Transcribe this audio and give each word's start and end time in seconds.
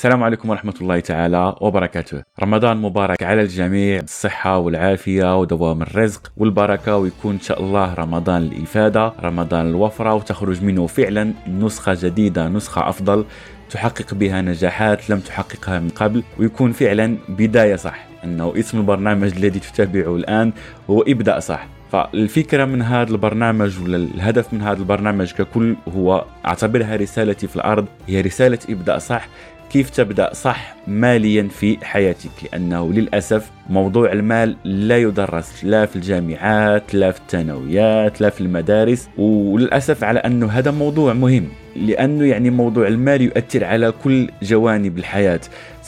السلام 0.00 0.22
عليكم 0.22 0.50
ورحمة 0.50 0.74
الله 0.80 1.00
تعالى 1.00 1.56
وبركاته. 1.60 2.22
رمضان 2.42 2.76
مبارك 2.76 3.22
على 3.22 3.42
الجميع 3.42 4.00
الصحة 4.00 4.58
والعافية 4.58 5.40
ودوام 5.40 5.82
الرزق 5.82 6.32
والبركة 6.36 6.96
ويكون 6.96 7.34
إن 7.34 7.40
شاء 7.40 7.62
الله 7.62 7.94
رمضان 7.94 8.42
الإفادة 8.42 9.12
رمضان 9.22 9.66
الوفرة 9.66 10.14
وتخرج 10.14 10.64
منه 10.64 10.86
فعلا 10.86 11.32
نسخة 11.48 11.96
جديدة 12.00 12.48
نسخة 12.48 12.88
أفضل 12.88 13.24
تحقق 13.70 14.14
بها 14.14 14.42
نجاحات 14.42 15.10
لم 15.10 15.20
تحققها 15.20 15.80
من 15.80 15.88
قبل 15.88 16.22
ويكون 16.38 16.72
فعلا 16.72 17.16
بداية 17.28 17.76
صح. 17.76 18.06
أنه 18.24 18.52
اسم 18.56 18.78
البرنامج 18.78 19.32
الذي 19.36 19.60
تتابعه 19.60 20.16
الآن 20.16 20.52
هو 20.90 21.02
ابدأ 21.02 21.38
صح. 21.38 21.66
فالفكرة 21.92 22.64
من 22.64 22.82
هذا 22.82 23.10
البرنامج 23.10 23.82
ولا 23.82 23.96
الهدف 23.96 24.52
من 24.52 24.62
هذا 24.62 24.78
البرنامج 24.78 25.32
ككل 25.32 25.76
هو 25.96 26.24
أعتبرها 26.46 26.96
رسالتي 26.96 27.48
في 27.48 27.56
الأرض 27.56 27.86
هي 28.06 28.20
رسالة 28.20 28.58
ابدا 28.68 28.98
صح. 28.98 29.28
كيف 29.70 29.90
تبدأ 29.90 30.34
صح 30.34 30.74
ماليا 30.86 31.48
في 31.48 31.78
حياتك؟ 31.82 32.30
لأنه 32.42 32.92
للأسف 32.92 33.50
موضوع 33.68 34.12
المال 34.12 34.56
لا 34.64 34.98
يدرس 34.98 35.64
لا 35.64 35.86
في 35.86 35.96
الجامعات 35.96 36.94
لا 36.94 37.10
في 37.10 37.20
الثانويات 37.20 38.20
لا 38.20 38.30
في 38.30 38.40
المدارس 38.40 39.08
وللأسف 39.18 40.04
على 40.04 40.18
أنه 40.18 40.46
هذا 40.46 40.70
موضوع 40.70 41.12
مهم 41.12 41.48
لأنه 41.76 42.24
يعني 42.24 42.50
موضوع 42.50 42.86
المال 42.88 43.22
يؤثر 43.22 43.64
على 43.64 43.92
كل 44.04 44.30
جوانب 44.42 44.98
الحياة. 44.98 45.40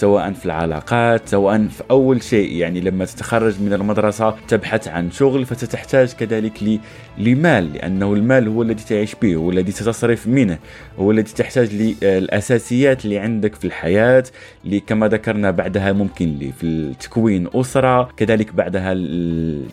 سواء 0.03 0.33
في 0.33 0.47
العلاقات 0.47 1.28
سواء 1.28 1.67
في 1.67 1.83
أول 1.91 2.22
شيء 2.22 2.56
يعني 2.56 2.81
لما 2.81 3.05
تتخرج 3.05 3.61
من 3.61 3.72
المدرسة 3.72 4.34
تبحث 4.48 4.89
عن 4.89 5.11
شغل 5.11 5.47
فتحتاج 5.47 6.12
كذلك 6.12 6.81
لمال 7.19 7.72
لأنه 7.72 8.12
المال 8.12 8.48
هو 8.48 8.62
الذي 8.62 8.84
تعيش 8.89 9.14
به 9.23 9.34
هو 9.34 9.50
الذي 9.50 9.73
تتصرف 9.73 10.27
منه 10.27 10.58
هو 10.98 11.11
الذي 11.11 11.33
تحتاج 11.33 11.75
للاساسيات 11.75 13.05
اللي 13.05 13.19
عندك 13.19 13.55
في 13.55 13.64
الحياة 13.64 14.25
اللي 14.64 14.80
كما 14.80 15.08
ذكرنا 15.08 15.50
بعدها 15.50 15.92
ممكن 15.92 16.27
لي 16.39 16.53
في 16.53 16.92
تكوين 17.00 17.48
أسرة 17.55 18.08
كذلك 18.17 18.55
بعدها 18.55 18.95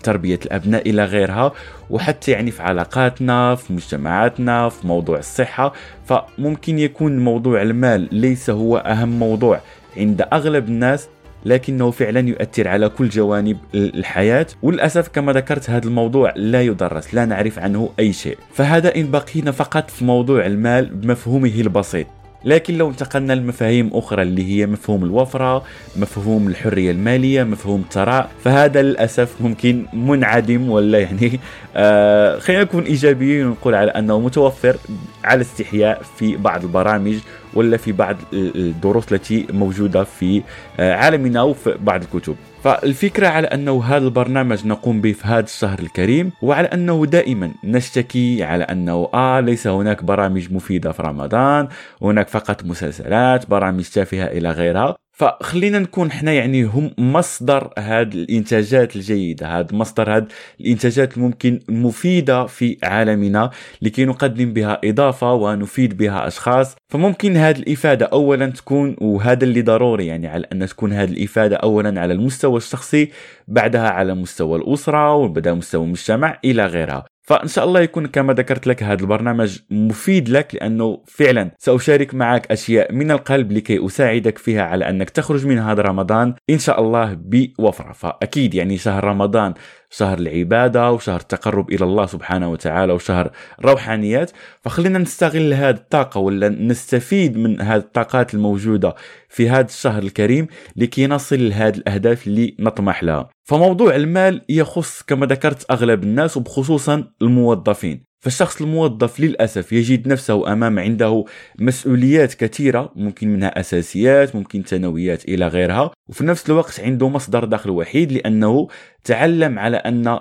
تربية 0.04 0.40
الأبناء 0.46 0.90
إلى 0.90 1.06
غيرها 1.06 1.52
وحتى 1.90 2.32
يعني 2.32 2.52
في 2.52 2.64
علاقاتنا 2.64 3.56
في 3.56 3.74
مجتمعاتنا 3.74 4.70
في 4.70 4.88
موضوع 4.88 5.18
الصحة 5.18 5.74
فممكن 6.06 6.80
يكون 6.80 7.20
موضوع 7.20 7.62
المال 7.62 8.08
ليس 8.12 8.50
هو 8.50 8.78
أهم 8.78 9.20
موضوع. 9.20 9.62
عند 10.00 10.22
أغلب 10.34 10.68
الناس 10.68 11.08
لكنه 11.46 11.92
فعلا 11.92 12.30
يؤثر 12.30 12.68
على 12.68 12.90
كل 12.90 13.10
جوانب 13.10 13.58
الحياة. 13.76 14.48
وللأسف 14.62 15.08
كما 15.08 15.34
ذكرت 15.34 15.70
هذا 15.70 15.88
الموضوع 15.88 16.34
لا 16.36 16.62
يدرس 16.62 17.14
لا 17.14 17.26
نعرف 17.26 17.60
عنه 17.60 17.90
أي 18.00 18.14
شيء. 18.14 18.38
فهذا 18.54 18.96
إن 18.96 19.12
بقينا 19.12 19.52
فقط 19.52 19.90
في 19.90 20.06
موضوع 20.06 20.46
المال 20.46 20.86
بمفهومه 20.86 21.54
البسيط. 21.60 22.08
لكن 22.46 22.78
لو 22.78 22.90
انتقلنا 22.90 23.34
لمفاهيم 23.34 23.90
أخرى 23.94 24.22
اللي 24.22 24.44
هي 24.52 24.66
مفهوم 24.66 25.04
الوفرة 25.04 25.64
مفهوم 25.96 26.48
الحرية 26.48 26.92
المالية 26.92 27.44
مفهوم 27.44 27.82
الثراء 27.82 28.32
فهذا 28.44 28.82
للأسف 28.82 29.42
ممكن 29.42 29.86
منعدم 29.94 30.70
ولا 30.70 31.00
يعني. 31.00 31.40
آه 31.76 32.40
خلينا 32.40 32.64
نكون 32.64 32.84
إيجابيين 32.84 33.46
ونقول 33.48 33.76
على 33.76 33.92
أنه 33.92 34.20
متوفر 34.20 34.76
على 35.24 35.42
استحياء 35.42 36.02
في 36.18 36.36
بعض 36.38 36.64
البرامج 36.64 37.16
ولا 37.54 37.78
في 37.78 37.92
بعض 37.92 38.16
الدروس 38.34 39.14
التي 39.14 39.48
موجودة 39.54 40.04
في 40.04 40.42
آه، 40.80 40.94
عالمنا 40.94 41.42
وفي 41.42 41.76
بعض 41.82 42.02
الكتب. 42.02 42.36
فالفكرة 42.64 43.28
على 43.28 43.48
أنه 43.48 43.84
هذا 43.84 44.06
البرنامج 44.06 44.68
نقوم 44.68 45.02
به 45.02 45.12
في 45.12 45.28
هذا 45.28 45.44
الشهر 45.44 45.80
الكريم 45.80 46.32
وعلى 46.42 46.68
أنه 46.68 47.06
دائما 47.06 47.52
نشتكي 47.64 48.44
على 48.44 48.64
أنه 48.64 49.10
آه 49.14 49.40
ليس 49.40 49.68
هناك 49.68 50.04
برامج 50.04 50.54
مفيدة 50.54 50.92
في 50.92 51.02
رمضان 51.02 51.68
هناك 52.02 52.28
فقط 52.28 52.64
مسلسلات 52.66 53.50
برامج 53.50 53.84
تافهة 53.84 54.26
إلى 54.26 54.52
غيرها. 54.52 54.96
فخلينا 55.20 55.80
نكون 55.80 56.08
إحنا 56.08 56.32
يعني 56.32 56.64
هم 56.64 56.92
مصدر 56.98 57.74
هذه 57.80 58.14
الإنتاجات 58.14 58.96
الجيدة 58.96 59.60
هذا 59.60 59.76
مصدر 59.76 60.18
هذه 60.18 60.28
الإنتاجات 60.62 61.18
الممكن 61.18 61.60
مفيدة 61.70 62.46
في 62.46 62.78
عالمنا 62.84 63.50
لكي 63.82 64.06
نقدم 64.06 64.54
بها 64.54 64.82
إضافة 64.84 65.34
ونفيد 65.34 65.98
بها 65.98 66.28
أشخاص. 66.28 66.76
فممكن 66.90 67.38
هذه 67.38 67.60
الإفادة 67.60 68.06
اولا 68.06 68.48
تكون 68.48 68.96
وهذا 69.02 69.44
اللي 69.44 69.62
ضروري 69.62 70.06
يعني 70.08 70.28
على 70.28 70.48
أن 70.52 70.68
تكون 70.68 70.94
هذه 70.94 71.10
الإفادة 71.12 71.56
اولا 71.56 72.02
على 72.02 72.14
المستوى 72.14 72.58
الشخصي 72.58 73.12
بعدها 73.48 73.90
على 73.90 74.14
مستوى 74.16 74.58
الأسرة 74.58 75.16
وبعدها 75.16 75.54
مستوى 75.54 75.86
المجتمع 75.86 76.40
إلى 76.46 76.66
غيرها. 76.66 77.06
فإن 77.30 77.48
شاء 77.48 77.66
الله 77.66 77.80
يكون 77.80 78.08
كما 78.08 78.34
ذكرت 78.34 78.68
لك 78.68 78.84
هذا 78.84 79.02
البرنامج 79.02 79.60
مفيد 79.70 80.30
لك 80.30 80.56
لأنه 80.56 81.04
فعلا 81.08 81.52
سأشارك 81.58 82.14
معك 82.16 82.52
أشياء 82.52 82.94
من 82.94 83.12
القلب 83.12 83.52
لكي 83.52 83.86
أساعدك 83.86 84.38
فيها 84.38 84.64
على 84.64 84.90
أنك 84.90 85.10
تخرج 85.10 85.48
من 85.48 85.60
هذا 85.60 85.82
رمضان 85.82 86.34
إن 86.50 86.60
شاء 86.60 86.82
الله 86.82 87.14
بوفرة. 87.14 87.92
فأكيد 87.92 88.54
يعني 88.54 88.78
شهر 88.78 89.04
رمضان 89.04 89.54
شهر 89.90 90.18
العبادة 90.18 90.92
وشهر 90.92 91.20
التقرب 91.20 91.72
إلى 91.72 91.86
الله 91.86 92.06
سبحانه 92.06 92.52
وتعالى 92.52 92.94
وشهر 92.94 93.32
روحانيات. 93.66 94.32
فخلينا 94.62 95.00
نستغل 95.00 95.54
هذه 95.54 95.76
الطاقة 95.76 96.20
ولا 96.20 96.50
نستفيد 96.50 97.38
من 97.38 97.62
هذه 97.62 97.80
الطاقات 97.80 98.34
الموجودة 98.34 98.96
في 99.30 99.50
هذا 99.50 99.66
الشهر 99.66 100.04
الكريم 100.04 100.48
لكي 100.76 101.08
نصل 101.08 101.50
لهذه 101.50 101.78
الأهداف 101.78 102.28
اللي 102.28 102.56
نطمح 102.60 103.04
لها. 103.04 103.30
فموضوع 103.44 103.96
المال 103.96 104.42
يخص 104.50 105.02
كما 105.02 105.26
ذكرت 105.26 105.72
أغلب 105.72 106.04
الناس 106.04 106.38
وبخصوصا 106.38 107.08
الموظفين. 107.22 108.10
فالشخص 108.20 108.62
الموظف 108.62 109.20
للأسف 109.20 109.74
يجد 109.74 110.08
نفسه 110.08 110.54
أمام 110.54 110.80
عنده 110.80 111.26
مسؤوليات 111.60 112.34
كثيرة 112.34 112.92
ممكن 112.96 113.34
منها 113.34 113.60
أساسيات 113.60 114.36
ممكن 114.36 114.64
ثانويات 114.64 115.26
إلى 115.26 115.48
غيرها 115.48 115.92
وفي 116.10 116.26
نفس 116.26 116.50
الوقت 116.50 116.80
عنده 116.80 117.10
مصدر 117.10 117.46
دخل 117.46 117.70
وحيد 117.70 118.12
لأنه 118.12 118.68
تعلم 119.04 119.60
على 119.60 119.78
أن 119.78 120.20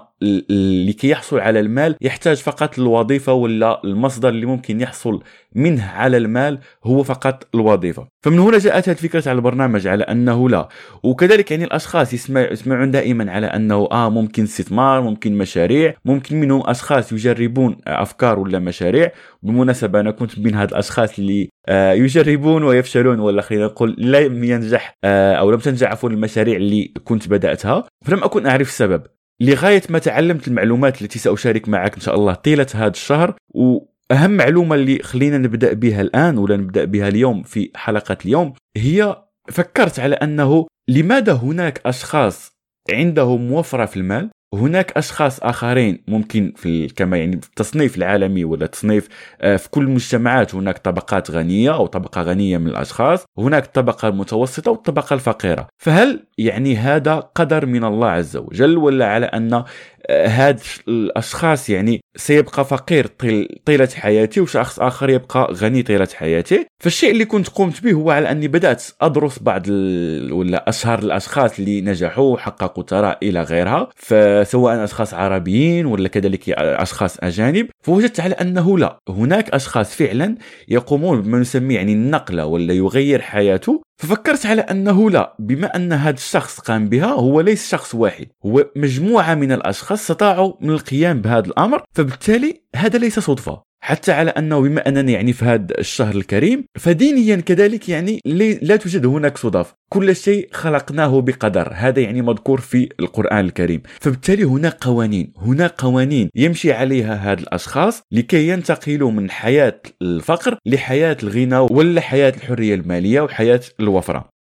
لكي 0.86 1.08
يحصل 1.08 1.38
على 1.38 1.60
المال 1.60 1.96
يحتاج 2.00 2.36
فقط 2.36 2.78
الوظيفة 2.78 3.32
ولا 3.32 3.80
المصدر 3.84 4.28
اللي 4.28 4.46
ممكن 4.46 4.80
يحصل 4.80 5.22
منه 5.54 5.84
على 5.84 6.16
المال 6.16 6.58
هو 6.84 7.02
فقط 7.02 7.46
الوظيفة. 7.54 8.08
فمن 8.22 8.38
هنا 8.38 8.58
جاءت 8.58 8.88
الفكرة 8.88 9.28
على 9.28 9.36
البرنامج 9.36 9.86
على 9.86 10.04
أنه 10.04 10.48
لا. 10.48 10.68
وكذلك 11.02 11.50
يعني 11.50 11.64
الأشخاص 11.64 12.14
يسمع 12.14 12.40
يسمعون 12.40 12.90
دائما 12.90 13.32
على 13.32 13.46
أنه 13.46 13.88
آه 13.92 14.10
ممكن 14.10 14.42
استثمار 14.42 15.00
ممكن 15.00 15.38
مشاريع 15.38 15.94
ممكن 16.04 16.40
منهم 16.40 16.62
أشخاص 16.66 17.12
يجربون 17.12 17.76
أفكار 17.86 18.38
ولا 18.38 18.58
مشاريع. 18.58 19.12
بالمناسبة 19.42 20.00
أنا 20.00 20.10
كنت 20.10 20.38
من 20.38 20.54
هاد 20.54 20.70
الأشخاص 20.70 21.18
اللي 21.18 21.48
آه 21.68 21.92
يجربون 21.92 22.62
ويفشلون 22.62 23.20
ولا 23.20 23.42
خلينا 23.42 23.64
نقول 23.64 23.94
لم 23.98 24.44
ينجح 24.44 24.94
آه 25.04 25.34
أو 25.34 25.50
لم 25.50 25.58
تنجح 25.58 25.90
عفوا 25.90 26.10
المشاريع 26.10 26.56
اللي 26.56 26.92
كنت 27.04 27.28
بدأتها. 27.28 27.84
فلم 28.04 28.24
أكن 28.24 28.46
أعرف 28.46 28.67
السبب 28.68 29.02
لغاية 29.40 29.82
ما 29.90 29.98
تعلمت 29.98 30.48
المعلومات 30.48 31.02
التي 31.02 31.18
سأشارك 31.18 31.68
معك 31.68 31.94
إن 31.94 32.00
شاء 32.00 32.14
الله 32.14 32.34
طيلة 32.34 32.66
هذا 32.74 32.90
الشهر 32.90 33.34
وأهم 33.48 34.30
معلومة 34.30 34.74
اللي 34.74 34.98
خلينا 34.98 35.38
نبدأ 35.38 35.72
بها 35.72 36.00
الآن 36.00 36.38
ولا 36.38 36.56
نبدأ 36.56 36.84
بها 36.84 37.08
اليوم 37.08 37.42
في 37.42 37.70
حلقة 37.74 38.16
اليوم 38.24 38.52
هي 38.76 39.22
فكرت 39.48 40.00
على 40.00 40.14
أنه 40.14 40.66
لماذا 40.88 41.32
هناك 41.32 41.80
أشخاص 41.86 42.52
عندهم 42.90 43.52
وفرة 43.52 43.86
في 43.86 43.96
المال؟ 43.96 44.30
هناك 44.54 44.92
أشخاص 44.96 45.40
آخرين 45.40 46.02
ممكن 46.08 46.52
في 46.56 46.88
كما 46.88 47.16
يعني 47.16 47.40
في 47.40 47.48
التصنيف 47.48 47.96
العالمي 47.96 48.44
ولا 48.44 48.66
تصنيف 48.66 49.08
آه، 49.40 49.56
في 49.56 49.70
كل 49.70 49.84
المجتمعات 49.84 50.54
هناك 50.54 50.78
طبقات 50.78 51.30
غنية 51.30 51.74
أو 51.74 51.86
طبقة 51.86 52.22
غنية 52.22 52.58
من 52.58 52.66
الأشخاص 52.66 53.24
هناك 53.38 53.64
الطبقه 53.64 54.08
المتوسطه 54.08 54.70
والطبقة 54.70 55.14
الفقيرة. 55.14 55.68
فهل 55.82 56.24
يعني 56.38 56.76
هذا 56.76 57.14
قدر 57.14 57.66
من 57.66 57.84
الله 57.84 58.08
عز 58.08 58.36
وجل 58.36 58.76
ولا 58.76 59.06
على 59.06 59.26
أن 59.26 59.64
هاد 60.10 60.60
الأشخاص 60.88 61.70
يعني 61.70 62.00
سيبقى 62.16 62.64
فقير 62.64 63.06
طيل 63.06 63.48
طيلة 63.64 63.88
حياتي 63.94 64.40
وشخص 64.40 64.80
آخر 64.80 65.10
يبقى 65.10 65.52
غني 65.54 65.82
طيلة 65.82 66.08
حياته 66.14 66.66
فالشيء 66.82 67.10
اللي 67.10 67.24
كنت 67.24 67.48
قمت 67.48 67.82
به 67.82 67.92
هو 67.92 68.10
على 68.10 68.30
أني 68.30 68.48
بدأت 68.48 68.84
أدرس 69.00 69.38
بعض. 69.38 69.68
ولا 69.68 70.68
أشهر 70.68 70.98
الأشخاص 70.98 71.58
اللي 71.58 71.80
نجحوا 71.80 72.32
وحققوا 72.34 72.84
ثراء 72.84 73.18
إلى 73.22 73.42
غيرها. 73.42 73.88
فسواء 73.96 74.84
أشخاص 74.84 75.14
عربيين 75.14 75.86
ولا 75.86 76.08
كذلك 76.08 76.50
أشخاص 76.50 77.18
أجانب. 77.20 77.66
فوجدت 77.84 78.20
على 78.20 78.34
أنه 78.34 78.78
لا 78.78 78.98
هناك 79.08 79.50
أشخاص 79.50 79.94
فعلا 79.94 80.34
يقومون 80.68 81.22
بما 81.22 81.38
نسميه 81.38 81.76
يعني 81.76 81.92
النقلة 81.92 82.46
ولا 82.46 82.74
يغير 82.74 83.20
حياته. 83.22 83.82
ففكرت 83.98 84.46
على 84.46 84.60
أنه 84.60 85.10
لا 85.10 85.36
بما 85.38 85.76
أن 85.76 85.92
هذا 85.92 86.16
الشخص 86.16 86.60
قام 86.60 86.88
بها 86.88 87.06
هو 87.06 87.40
ليس 87.40 87.70
شخص 87.70 87.94
واحد 87.94 88.26
هو 88.46 88.70
مجموعة 88.76 89.34
من 89.34 89.52
الأشخاص 89.52 90.00
استطاعوا 90.00 90.54
من 90.60 90.70
القيام 90.70 91.20
بهذا 91.20 91.46
الأمر 91.46 91.82
فبالتالي 91.92 92.62
هذا 92.76 92.98
ليس 92.98 93.18
صدفة. 93.18 93.67
حتى 93.80 94.12
على 94.12 94.30
أنه 94.30 94.60
بما 94.60 94.88
أنني 94.88 95.12
يعني 95.12 95.32
في 95.32 95.44
هذا 95.44 95.78
الشهر 95.78 96.14
الكريم 96.14 96.64
فدينيا 96.78 97.36
كذلك 97.36 97.88
يعني 97.88 98.20
لا 98.62 98.76
توجد 98.76 99.06
هناك 99.06 99.38
صدف. 99.38 99.74
كل 99.88 100.16
شيء 100.16 100.48
خلقناه 100.52 101.20
بقدر. 101.20 101.72
هذا 101.74 102.00
يعني 102.00 102.22
مذكور 102.22 102.60
في 102.60 102.88
القرآن 103.00 103.44
الكريم. 103.44 103.82
فبالتالي 104.00 104.44
هناك 104.44 104.84
قوانين. 104.84 105.32
هناك 105.36 105.74
قوانين 105.78 106.30
يمشي 106.34 106.72
عليها 106.72 107.30
هاد 107.30 107.38
الأشخاص 107.40 108.02
لكي 108.12 108.48
ينتقلوا 108.48 109.10
من 109.10 109.30
حياة 109.30 109.80
الفقر 110.02 110.58
لحياة 110.66 111.16
الغنى 111.22 111.58
ولا 111.58 112.00
حياة 112.00 112.32
الحرية 112.36 112.74
المالية 112.74 113.20
وحياة 113.20 113.60
الوفرة. 113.80 114.37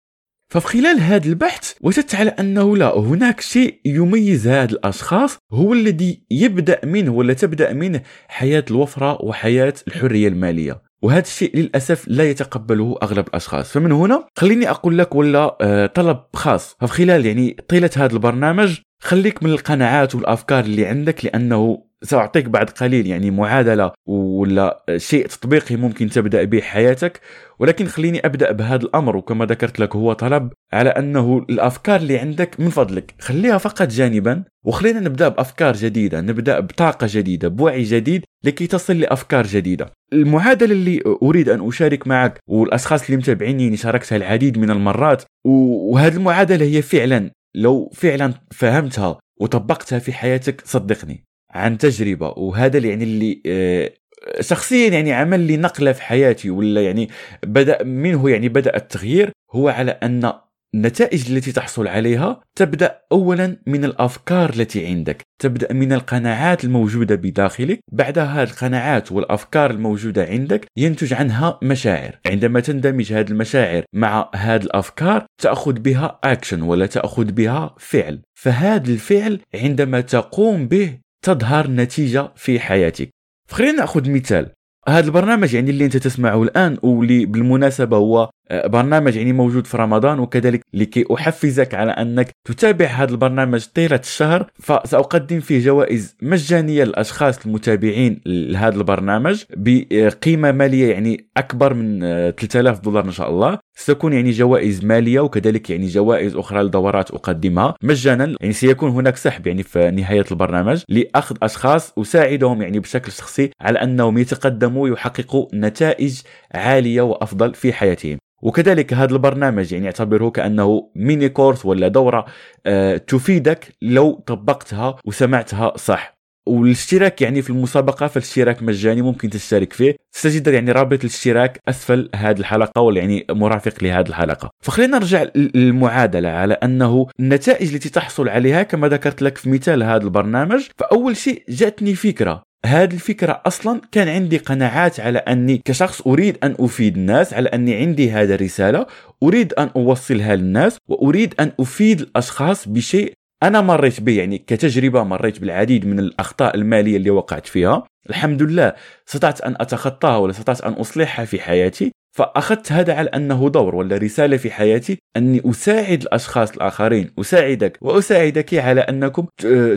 ففي 0.48 0.66
خلال 0.66 1.00
هذا 1.00 1.26
البحث 1.28 1.72
وجدت 1.80 2.14
على 2.14 2.30
أنه 2.30 2.76
لا 2.76 2.98
هناك 2.98 3.40
شيء 3.40 3.80
يميز 3.84 4.48
هاد 4.48 4.70
الأشخاص 4.70 5.38
هو 5.52 5.72
الذي 5.72 6.22
يبدأ 6.30 6.80
منه 6.84 7.12
ولا 7.12 7.32
تبدأ 7.32 7.72
منه 7.72 8.02
حياة 8.28 8.64
الوفرة 8.70 9.24
وحياة 9.24 9.74
الحرية 9.88 10.28
المالية. 10.28 10.82
وهذا 11.02 11.20
الشيء 11.20 11.56
للأسف 11.56 12.04
لا 12.08 12.30
يتقبله 12.30 12.98
أغلب 13.02 13.26
الأشخاص. 13.28 13.72
فمن 13.72 13.92
هنا 13.92 14.26
خليني 14.38 14.70
أقول 14.70 14.98
لك 14.98 15.14
ولا 15.14 15.56
آه، 15.60 15.86
طلب 15.86 16.18
خاص. 16.34 16.76
ففي 16.80 16.92
خلال 16.92 17.26
يعني 17.26 17.56
طيلة 17.68 17.90
هذا 17.96 18.12
البرنامج 18.12 18.78
خليك 19.02 19.42
من 19.42 19.50
القناعات 19.50 20.14
والأفكار 20.14 20.64
اللي 20.64 20.86
عندك 20.86 21.24
لأنه 21.24 21.85
سأعطيك 22.02 22.44
بعد 22.44 22.70
قليل 22.70 23.06
يعني 23.06 23.30
معادلة 23.30 23.92
ولا 24.06 24.84
شيء 24.96 25.26
تطبيقي 25.26 25.76
ممكن 25.76 26.08
تبدأ 26.08 26.44
به 26.44 26.60
حياتك 26.60 27.20
ولكن 27.58 27.86
خليني 27.86 28.26
أبدأ 28.26 28.52
بهذا 28.52 28.82
الأمر 28.82 29.16
وكما 29.16 29.44
ذكرت 29.44 29.80
لك 29.80 29.96
هو 29.96 30.12
طلب 30.12 30.52
على 30.72 30.90
أنه 30.90 31.46
الأفكار 31.50 32.00
اللي 32.00 32.18
عندك 32.18 32.60
من 32.60 32.68
فضلك 32.68 33.14
خليها 33.18 33.58
فقط 33.58 33.88
جانبا 33.88 34.44
وخلينا 34.64 35.00
نبدأ 35.00 35.28
بأفكار 35.28 35.76
جديدة 35.76 36.20
نبدأ 36.20 36.60
بطاقة 36.60 37.06
جديدة 37.10 37.48
بوعي 37.48 37.82
جديد 37.82 38.24
لكي 38.44 38.66
تصل 38.66 39.00
لأفكار 39.00 39.46
جديدة. 39.46 39.92
المعادلة 40.12 40.72
اللي 40.72 41.02
أريد 41.22 41.48
أن 41.48 41.68
أشارك 41.68 42.06
معك 42.06 42.38
والأشخاص 42.46 43.04
اللي 43.04 43.16
متابعيني 43.16 43.76
شاركتها 43.76 44.16
العديد 44.16 44.58
من 44.58 44.70
المرات 44.70 45.22
وهذه 45.46 46.16
المعادلة 46.16 46.66
هي 46.66 46.82
فعلا 46.82 47.30
لو 47.54 47.90
فعلا 47.94 48.34
فهمتها 48.52 49.18
وطبقتها 49.40 49.98
في 49.98 50.12
حياتك 50.12 50.62
صدقني. 50.64 51.24
عن 51.50 51.78
تجربة 51.78 52.28
وهذا 52.28 52.76
اللي 52.76 52.88
يعني 52.88 53.04
اللي 53.04 53.42
آه، 53.46 53.92
شخصيا 54.40 54.88
يعني 54.88 55.12
عمل 55.12 55.40
لي 55.40 55.56
نقلة 55.56 55.92
في 55.92 56.02
حياتي 56.02 56.50
ولا 56.50 56.82
يعني 56.82 57.08
بدأ 57.46 57.82
منه 57.82 58.30
يعني 58.30 58.48
بدأ 58.48 58.76
التغيير 58.76 59.30
هو 59.52 59.68
على 59.68 59.90
أن 59.90 60.32
النتائج 60.74 61.32
التي 61.32 61.52
تحصل 61.52 61.86
عليها 61.88 62.40
تبدأ 62.54 62.98
اولا 63.12 63.56
من 63.66 63.84
الأفكار 63.84 64.50
التي 64.50 64.86
عندك 64.86 65.22
تبدأ 65.38 65.72
من 65.72 65.92
القناعات 65.92 66.64
الموجودة 66.64 67.14
بداخلك 67.14 67.80
بعد 67.92 68.18
هذه 68.18 68.42
القناعات 68.42 69.12
والأفكار 69.12 69.70
الموجودة 69.70 70.24
عندك 70.24 70.66
ينتج 70.76 71.14
عنها 71.14 71.58
مشاعر 71.62 72.18
عندما 72.26 72.60
تندمج 72.60 73.12
هذه 73.12 73.30
المشاعر 73.30 73.82
مع 73.92 74.30
هذه 74.34 74.62
الأفكار 74.62 75.26
تأخذ 75.42 75.72
بها 75.72 76.18
اكشن 76.24 76.62
ولا 76.62 76.86
تأخذ 76.86 77.32
بها 77.32 77.74
فعل 77.78 78.22
فهذا 78.34 78.90
الفعل 78.90 79.40
عندما 79.54 80.00
تقوم 80.00 80.68
به 80.68 80.98
تظهر 81.26 81.70
نتيجة 81.70 82.32
في 82.36 82.60
حياتك. 82.60 83.10
خلينا 83.50 83.72
نأخذ 83.72 84.10
مثال. 84.10 84.52
هذا 84.88 85.06
البرنامج 85.06 85.54
يعني 85.54 85.70
اللي 85.70 85.84
أنت 85.84 85.96
تسمعه 85.96 86.42
الآن 86.42 86.78
واللي 86.82 87.26
بالمناسبة 87.26 87.96
هو 87.96 88.30
برنامج 88.50 89.16
يعني 89.16 89.32
موجود 89.32 89.66
في 89.66 89.76
رمضان 89.76 90.18
وكذلك 90.18 90.60
لكي 90.74 91.04
أحفزك 91.14 91.74
على 91.74 91.92
أنك 91.92 92.30
تتابع 92.44 92.86
هذا 92.86 93.10
البرنامج 93.10 93.64
طيلة 93.74 93.96
الشهر. 93.96 94.46
فسأقدم 94.60 95.40
فيه 95.40 95.64
جوائز 95.64 96.16
مجانية 96.22 96.84
للأشخاص 96.84 97.46
المتابعين 97.46 98.20
لهذا 98.26 98.76
البرنامج 98.76 99.44
بقيمة 99.56 100.52
مالية 100.52 100.90
يعني 100.90 101.28
أكبر 101.36 101.74
من 101.74 102.00
3000 102.00 102.78
آه، 102.78 102.82
دولار 102.82 103.04
إن 103.04 103.10
شاء 103.12 103.30
الله. 103.30 103.58
ستكون 103.74 104.12
يعني 104.12 104.30
جوائز 104.30 104.84
مالية 104.84 105.20
وكذلك 105.20 105.70
يعني 105.70 105.86
جوائز 105.86 106.36
أخرى 106.36 106.62
لدورات 106.62 107.10
أقدمها 107.10 107.74
مجانا. 107.82 108.36
يعني 108.40 108.52
سيكون 108.52 108.90
هناك 108.90 109.16
سحب 109.16 109.46
يعني 109.46 109.62
في 109.62 109.90
نهاية 109.90 110.24
البرنامج 110.30 110.82
لأخذ 110.88 111.36
أشخاص 111.42 111.92
أساعدهم 111.98 112.62
يعني 112.62 112.80
بشكل 112.80 113.12
شخصي 113.12 113.50
على 113.60 113.78
أنهم 113.82 114.18
يتقدموا 114.18 114.82
ويحققوا 114.82 115.46
نتائج 115.54 116.20
عالية 116.54 117.02
وأفضل 117.02 117.54
في 117.54 117.72
حياتهم. 117.72 118.18
وكذلك 118.42 118.94
هذا 118.94 119.12
البرنامج 119.12 119.72
يعني 119.72 119.86
اعتبره 119.86 120.30
كأنه 120.30 120.90
ميني 120.94 121.28
كورس 121.28 121.66
ولا 121.66 121.88
دورة 121.88 122.24
آه، 122.66 122.96
تفيدك 122.96 123.68
لو 123.82 124.24
طبقتها 124.26 124.96
وسمعتها 125.04 125.76
صح. 125.76 126.16
والاشتراك 126.46 127.22
يعني 127.22 127.42
في 127.42 127.50
المسابقة 127.50 128.06
فالاشتراك 128.06 128.62
مجاني 128.62 129.02
ممكن 129.02 129.30
تشترك 129.30 129.72
فيه. 129.72 129.96
ستجد 130.12 130.46
يعني 130.46 130.72
رابط 130.72 130.98
الاشتراك 131.00 131.60
أسفل 131.68 132.10
هذه 132.14 132.38
الحلقة 132.38 132.80
ولا 132.80 133.00
يعني 133.00 133.26
مرافق 133.30 133.84
لهذه 133.84 134.08
الحلقة. 134.08 134.50
فخلينا 134.60 134.98
نرجع 134.98 135.26
للمعادلة 135.34 136.28
على 136.28 136.54
أنه 136.54 137.06
النتائج 137.20 137.74
التي 137.74 137.88
تحصل 137.88 138.28
عليها 138.28 138.62
كما 138.62 138.88
ذكرت 138.88 139.22
لك 139.22 139.38
في 139.38 139.50
مثال 139.50 139.82
هذا 139.82 140.04
البرنامج 140.04 140.66
فأول 140.78 141.16
شيء 141.16 141.44
جاتني 141.48 141.94
فكرة. 141.94 142.42
هذه 142.66 142.94
الفكرة 142.94 143.42
أصلا 143.46 143.80
كان 143.92 144.08
عندي 144.08 144.38
قناعات 144.38 145.00
على 145.00 145.18
أني 145.18 145.62
كشخص 145.64 146.06
أريد 146.06 146.38
أن 146.44 146.56
أفيد 146.60 146.96
الناس 146.96 147.34
على 147.34 147.48
أني 147.48 147.74
عندي 147.74 148.10
هذه 148.10 148.34
الرسالة 148.34 148.86
أريد 149.22 149.52
أن 149.52 149.70
أوصلها 149.76 150.36
للناس 150.36 150.78
وأريد 150.88 151.34
أن 151.40 151.52
أفيد 151.60 152.00
الأشخاص 152.00 152.68
بشيء 152.68 153.12
أنا 153.42 153.60
مريت 153.60 154.00
به 154.00 154.18
يعني 154.18 154.38
كتجربة 154.38 155.02
مريت 155.02 155.40
بالعديد 155.40 155.86
من 155.86 155.98
الأخطاء 155.98 156.56
المالية 156.56 156.96
اللي 156.96 157.10
وقعت 157.10 157.46
فيها. 157.46 157.84
الحمد 158.10 158.42
لله 158.42 158.72
استطعت 159.08 159.40
أن 159.40 159.56
أتخطاها 159.60 160.16
ولا 160.16 160.30
استطعت 160.30 160.60
أن 160.60 160.72
أصلحها 160.72 161.24
في 161.24 161.40
حياتي. 161.40 161.92
فأخذت 162.16 162.72
هذا 162.72 162.94
على 162.94 163.08
أنه 163.08 163.48
دور 163.48 163.74
ولا 163.74 163.96
رسالة 163.96 164.36
في 164.36 164.50
حياتي 164.50 164.98
أني 165.16 165.42
أساعد 165.44 166.02
الأشخاص 166.02 166.50
الآخرين 166.52 167.10
أساعدك 167.18 167.78
وأساعدك 167.80 168.54
على 168.54 168.80
أنكم 168.80 169.26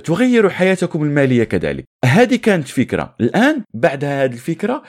تغيروا 0.03 0.51
حياتكم 0.51 1.03
المالية 1.03 1.43
كذلك. 1.43 1.85
هذه 2.05 2.35
كانت 2.35 2.67
فكرة. 2.67 3.15
الآن 3.21 3.63
بعد 3.73 4.03
هذه 4.03 4.33
الفكرة 4.33 4.83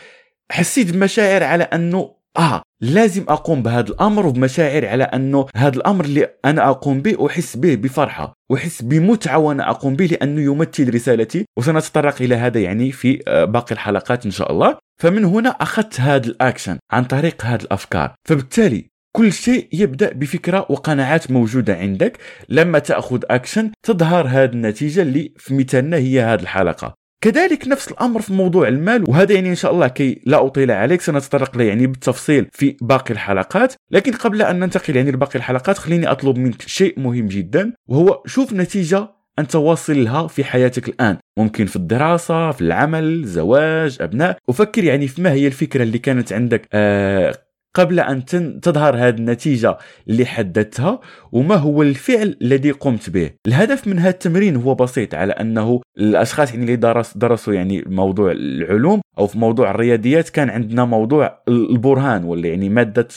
حسيت 0.53 0.93
بمشاعر 0.93 1.43
على 1.43 1.65
أنه 1.65 2.15
آه 2.37 2.63
لازم 2.81 3.25
أقوم 3.29 3.63
بهذا 3.63 3.89
الأمر 3.89 4.27
وبمشاعر 4.27 4.87
على 4.87 5.05
أنه 5.05 5.47
هذا 5.57 5.77
الأمر 5.77 6.05
اللي 6.05 6.29
أنا 6.45 6.71
أقوم 6.71 7.03
به 7.03 7.27
احس 7.27 7.57
به 7.57 7.75
بفرحة 7.75 8.35
احس 8.55 8.83
بمتعة 8.83 9.39
وأنا 9.39 9.71
أقوم 9.71 9.97
به 9.97 10.07
لأنه 10.07 10.41
يمثل 10.41 10.95
رسالتي 10.95 11.47
وسنتطرق 11.59 12.23
إلى 12.23 12.35
هذا 12.35 12.61
يعني 12.61 12.93
في 12.93 13.23
آه، 13.29 13.45
باقي 13.45 13.73
الحلقات 13.73 14.25
إن 14.25 14.31
شاء 14.31 14.53
الله. 14.53 14.77
فمن 15.03 15.25
هنا 15.25 15.51
أخذت 15.51 16.01
هذا 16.01 16.27
الأكشن 16.27 16.79
عن 16.93 17.05
طريق 17.05 17.45
هذه 17.45 17.63
الأفكار. 17.63 18.15
فبالتالي 18.29 18.91
كل 19.17 19.33
شيء 19.33 19.69
يبدأ 19.73 20.13
بفكرة 20.13 20.67
وقناعات 20.69 21.31
موجودة 21.31 21.77
عندك. 21.77 22.19
لما 22.49 22.79
تأخذ 22.79 23.21
أكشن 23.31 23.71
تظهر 23.87 24.27
هذه 24.27 24.53
النتيجة 24.53 25.03
اللي 25.03 25.33
في 25.37 25.55
مثالنا 25.55 25.97
هي 25.97 26.21
هذه 26.21 26.41
الحلقة. 26.41 27.00
كذلك 27.21 27.69
نفس 27.69 27.89
الأمر 27.89 28.21
في 28.21 28.33
موضوع 28.33 28.69
المال 28.69 29.11
وهذا 29.11 29.33
يعني 29.35 29.49
إن 29.51 29.55
شاء 29.55 29.73
الله 29.73 29.89
كي 29.89 30.21
لا 30.27 30.47
أطيل 30.47 30.71
عليك 30.71 31.01
سنتطرق 31.01 31.57
له 31.57 31.65
يعني 31.65 31.87
بالتفصيل 31.87 32.47
في 32.53 32.77
باقي 32.81 33.15
الحلقات. 33.15 33.75
لكن 33.91 34.13
قبل 34.13 34.43
أن 34.43 34.61
ننتقل 34.61 34.97
يعني 34.97 35.11
لباقي 35.11 35.37
الحلقات 35.37 35.79
خليني 35.79 36.11
أطلب 36.11 36.39
منك 36.39 36.63
شيء 36.63 37.01
مهم 37.01 37.27
جدا 37.27 37.73
وهو 37.89 38.23
شوف 38.27 38.53
نتيجة 38.53 39.09
انت 39.39 39.57
واصل 39.57 40.05
لها 40.05 40.27
في 40.27 40.45
حياتك 40.45 40.89
الآن. 40.89 41.17
ممكن 41.39 41.67
في 41.67 41.77
الدراسة 41.77 42.51
في 42.51 42.61
العمل 42.61 43.25
زواج 43.25 43.99
أبناء. 44.01 44.37
وفكر 44.49 44.85
يعني 44.85 45.09
في 45.09 45.23
ما 45.23 45.33
هي 45.33 45.47
الفكرة 45.47 45.83
اللي 45.83 45.99
كانت 45.99 46.33
عندك 46.33 46.69
آه 46.73 47.35
قبل 47.75 48.01
أن 48.01 48.25
تظهر 48.63 48.97
هذه 48.97 49.15
النتيجة 49.15 49.79
اللي 50.09 50.27
حددتها 50.27 51.01
وما 51.33 51.55
هو 51.55 51.83
الفعل 51.83 52.37
الذي 52.43 52.71
قمت 52.71 53.11
به؟ 53.11 53.31
الهدف 53.47 53.89
من 53.89 53.99
هذا 53.99 54.11
التمرين 54.11 54.57
هو 54.57 54.75
بسيط 54.75 55.15
على 55.15 55.33
أنه 55.33 55.81
الأشخاص 55.99 56.51
يعني 56.51 56.63
اللي 56.63 56.77
درس 56.77 57.17
درسوا 57.17 57.55
يعني 57.55 57.85
موضوع 57.87 58.33
العلوم 58.33 59.01
أو 59.19 59.27
في 59.27 59.39
موضوع 59.39 59.71
الرياضيات 59.71 60.29
كان 60.29 60.51
عندنا 60.51 60.85
موضوع 60.85 61.43
البرهان 61.49 62.25
ولا 62.25 62.49
يعني 62.49 62.69
مادة 62.69 63.09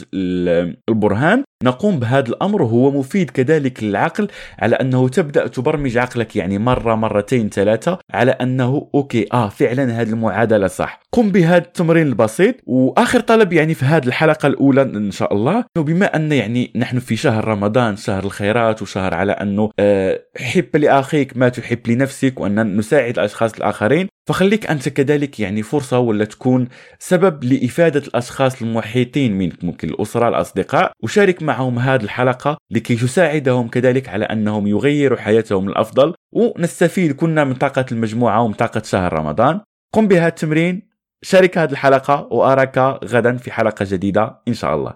البرهان 0.89 1.43
نقوم 1.63 1.99
بهذا 1.99 2.29
الأمر 2.29 2.61
وهو 2.61 2.91
مفيد 2.91 3.29
كذلك 3.29 3.83
للعقل 3.83 4.27
على 4.59 4.75
أنه 4.75 5.09
تبدأ 5.09 5.47
تبرمج 5.47 5.97
عقلك 5.97 6.35
يعني 6.35 6.57
مرة 6.57 6.95
مرتين 6.95 7.49
ثلاثة 7.49 7.99
على 8.11 8.31
أنه 8.31 8.89
أوكي 8.95 9.25
آه 9.33 9.49
فعلا 9.49 10.01
هذه 10.01 10.09
المعادلة 10.09 10.67
صح. 10.67 10.99
قم 11.11 11.31
بهذا 11.31 11.57
التمرين 11.57 12.07
البسيط 12.07 12.55
وآخر 12.65 13.19
طلب 13.19 13.53
يعني 13.53 13.73
في 13.73 13.85
هذه 13.85 14.07
الحلقة 14.07 14.47
الأولى 14.47 14.81
إن 14.81 15.11
شاء 15.11 15.33
الله 15.33 15.65
بما 15.77 16.15
أن 16.15 16.31
يعني 16.31 16.71
نحن 16.75 16.99
في 16.99 17.15
شهر 17.15 17.47
رمضان 17.47 17.95
شهر 17.95 18.23
الخيرات 18.23 18.81
وشهر 18.81 19.13
على 19.13 19.31
أنه 19.31 19.69
آه 19.79 20.19
حب 20.37 20.75
لأخيك 20.75 21.37
ما 21.37 21.49
تحب 21.49 21.87
لنفسك 21.87 22.39
وأن 22.39 22.77
نساعد 22.77 23.19
الأشخاص 23.19 23.53
الآخرين 23.53 24.07
فخليك 24.27 24.69
أنت 24.69 24.89
كذلك 24.89 25.39
يعني 25.39 25.63
فرصة 25.63 25.99
ولا 25.99 26.25
تكون 26.25 26.67
سبب 26.99 27.43
لإفادة 27.43 27.99
الأشخاص 28.07 28.61
المحيطين 28.61 29.37
منك 29.37 29.63
ممكن 29.63 29.89
الأسرة 29.89 30.29
الأصدقاء 30.29 30.91
وشارك 31.03 31.43
معهم 31.53 31.79
هذه 31.79 32.03
الحلقة 32.03 32.57
لكي 32.71 32.95
تساعدهم 32.95 33.67
كذلك 33.67 34.09
على 34.09 34.25
أنهم 34.25 34.67
يغيروا 34.67 35.17
حياتهم 35.17 35.67
الأفضل. 35.69 36.13
ونستفيد 36.31 37.15
كنا 37.15 37.43
من 37.43 37.53
طاقة 37.53 37.85
المجموعة 37.91 38.41
ومن 38.41 38.53
طاقة 38.53 38.81
شهر 38.85 39.13
رمضان. 39.13 39.61
قم 39.93 40.07
بهذا 40.07 40.27
التمرين 40.27 40.89
شارك 41.21 41.57
هذه 41.57 41.71
الحلقة 41.71 42.27
وأراك 42.31 42.77
غدا 43.05 43.37
في 43.37 43.51
حلقة 43.51 43.85
جديدة 43.89 44.41
إن 44.47 44.53
شاء 44.53 44.75
الله. 44.75 44.93